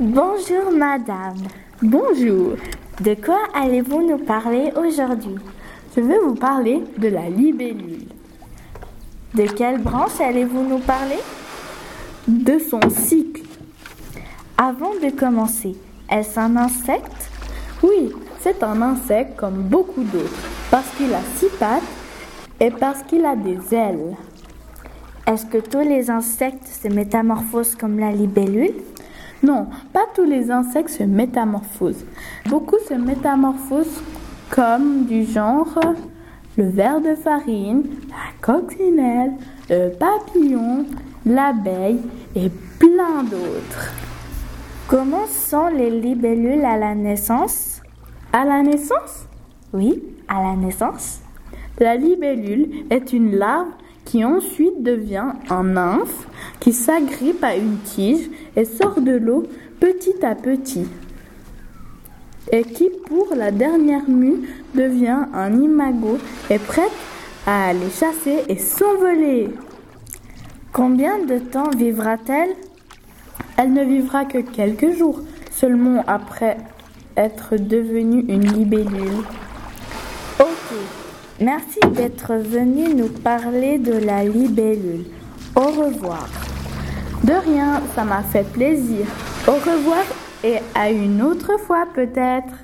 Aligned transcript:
Bonjour 0.00 0.72
madame. 0.74 1.36
Bonjour. 1.82 2.56
De 2.98 3.14
quoi 3.14 3.40
allez-vous 3.54 4.08
nous 4.08 4.24
parler 4.24 4.72
aujourd'hui? 4.74 5.36
Je 5.94 6.00
vais 6.00 6.18
vous 6.18 6.34
parler 6.34 6.82
de 6.96 7.08
la 7.08 7.28
libellule. 7.28 8.06
De 9.34 9.42
quelle 9.42 9.82
branche 9.82 10.18
allez-vous 10.18 10.66
nous 10.66 10.78
parler? 10.78 11.18
De 12.26 12.58
son 12.58 12.80
cycle. 12.88 13.42
Avant 14.56 14.94
de 14.94 15.10
commencer, 15.10 15.76
est-ce 16.10 16.40
un 16.40 16.56
insecte? 16.56 17.30
Oui, 17.82 18.12
c'est 18.40 18.62
un 18.62 18.80
insecte 18.80 19.36
comme 19.36 19.60
beaucoup 19.62 20.04
d'autres, 20.04 20.48
parce 20.70 20.88
qu'il 20.96 21.12
a 21.12 21.20
six 21.36 21.50
pattes 21.58 21.82
et 22.60 22.70
parce 22.70 23.02
qu'il 23.02 23.26
a 23.26 23.36
des 23.36 23.74
ailes. 23.74 24.16
Est-ce 25.26 25.44
que 25.44 25.58
tous 25.58 25.86
les 25.86 26.10
insectes 26.10 26.66
se 26.66 26.88
métamorphosent 26.88 27.74
comme 27.74 27.98
la 27.98 28.10
libellule? 28.10 28.72
Non, 29.42 29.66
pas 29.92 30.06
tous 30.14 30.24
les 30.24 30.50
insectes 30.50 30.90
se 30.90 31.02
métamorphosent. 31.02 32.04
Beaucoup 32.48 32.78
se 32.88 32.94
métamorphosent 32.94 34.02
comme 34.50 35.06
du 35.06 35.24
genre 35.24 35.80
le 36.56 36.68
ver 36.68 37.00
de 37.00 37.14
farine, 37.14 37.82
la 38.08 38.40
coccinelle, 38.40 39.32
le 39.68 39.90
papillon, 39.90 40.86
l'abeille 41.26 42.00
et 42.36 42.50
plein 42.78 43.24
d'autres. 43.24 43.92
Comment 44.86 45.26
sont 45.26 45.68
les 45.68 45.90
libellules 45.90 46.64
à 46.64 46.76
la 46.76 46.94
naissance? 46.94 47.80
À 48.32 48.44
la 48.44 48.62
naissance? 48.62 49.26
Oui, 49.72 50.02
à 50.28 50.42
la 50.42 50.54
naissance. 50.54 51.20
La 51.78 51.96
libellule 51.96 52.84
est 52.90 53.12
une 53.12 53.34
larve 53.36 53.68
qui 54.04 54.24
ensuite 54.24 54.82
devient 54.82 55.32
un 55.48 55.64
nymphe 55.64 56.26
qui 56.60 56.72
s'agrippe 56.72 57.42
à 57.42 57.56
une 57.56 57.78
tige 57.78 58.30
et 58.56 58.64
sort 58.64 59.00
de 59.00 59.12
l'eau 59.12 59.44
petit 59.80 60.24
à 60.24 60.34
petit. 60.34 60.86
Et 62.50 62.64
qui, 62.64 62.90
pour 63.06 63.34
la 63.34 63.50
dernière 63.50 64.08
mue, 64.08 64.48
devient 64.74 65.26
un 65.32 65.60
imago 65.60 66.18
et 66.50 66.58
prête 66.58 66.90
à 67.46 67.68
aller 67.68 67.90
chasser 67.90 68.44
et 68.48 68.58
s'envoler. 68.58 69.50
Combien 70.72 71.18
de 71.24 71.38
temps 71.38 71.70
vivra-t-elle? 71.70 72.54
Elle 73.56 73.72
ne 73.72 73.84
vivra 73.84 74.24
que 74.24 74.38
quelques 74.38 74.92
jours, 74.96 75.20
seulement 75.50 76.02
après 76.06 76.56
être 77.16 77.56
devenue 77.56 78.24
une 78.28 78.52
libellule. 78.52 79.24
Ok. 80.40 80.76
Merci 81.42 81.80
d'être 81.96 82.34
venu 82.34 82.94
nous 82.94 83.08
parler 83.08 83.76
de 83.76 83.94
la 83.94 84.22
libellule. 84.22 85.06
Au 85.56 85.72
revoir. 85.72 86.28
De 87.24 87.32
rien, 87.32 87.82
ça 87.96 88.04
m'a 88.04 88.22
fait 88.22 88.46
plaisir. 88.52 89.06
Au 89.48 89.54
revoir 89.54 90.04
et 90.44 90.58
à 90.72 90.88
une 90.92 91.20
autre 91.20 91.58
fois 91.66 91.86
peut-être. 91.92 92.54